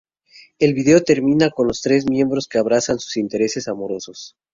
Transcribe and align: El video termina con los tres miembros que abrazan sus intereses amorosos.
El 0.57 0.73
video 0.73 1.03
termina 1.03 1.51
con 1.51 1.67
los 1.67 1.81
tres 1.83 2.09
miembros 2.09 2.47
que 2.47 2.57
abrazan 2.57 2.97
sus 2.97 3.17
intereses 3.17 3.67
amorosos. 3.67 4.35